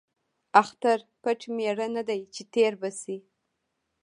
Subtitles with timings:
[0.31, 3.17] ـ اختر پټ ميړه نه دى ،چې تېر شي.